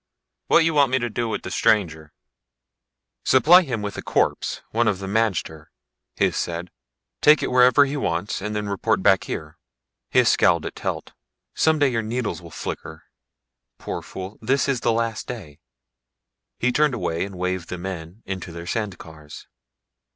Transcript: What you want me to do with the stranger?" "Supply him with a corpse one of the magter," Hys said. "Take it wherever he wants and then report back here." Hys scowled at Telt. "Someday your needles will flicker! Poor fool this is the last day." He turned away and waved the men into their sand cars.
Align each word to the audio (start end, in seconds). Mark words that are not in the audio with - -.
What 0.47 0.65
you 0.65 0.73
want 0.73 0.89
me 0.89 0.97
to 0.97 1.11
do 1.11 1.29
with 1.29 1.43
the 1.43 1.51
stranger?" 1.51 2.11
"Supply 3.23 3.61
him 3.61 3.83
with 3.83 3.97
a 3.97 4.01
corpse 4.01 4.63
one 4.71 4.87
of 4.87 4.97
the 4.97 5.05
magter," 5.05 5.67
Hys 6.17 6.35
said. 6.37 6.71
"Take 7.21 7.43
it 7.43 7.51
wherever 7.51 7.85
he 7.85 7.95
wants 7.95 8.41
and 8.41 8.55
then 8.55 8.67
report 8.67 9.03
back 9.03 9.25
here." 9.25 9.59
Hys 10.11 10.27
scowled 10.29 10.65
at 10.65 10.73
Telt. 10.75 11.13
"Someday 11.53 11.89
your 11.89 12.01
needles 12.01 12.41
will 12.41 12.49
flicker! 12.49 13.03
Poor 13.77 14.01
fool 14.01 14.39
this 14.41 14.67
is 14.67 14.79
the 14.79 14.91
last 14.91 15.27
day." 15.27 15.59
He 16.57 16.71
turned 16.71 16.95
away 16.95 17.23
and 17.23 17.37
waved 17.37 17.69
the 17.69 17.77
men 17.77 18.23
into 18.25 18.51
their 18.51 18.65
sand 18.65 18.97
cars. 18.97 19.45